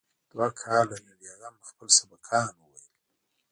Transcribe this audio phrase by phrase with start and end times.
[0.31, 2.85] دوه کاله مې بې غمه خپل سبقان وويل.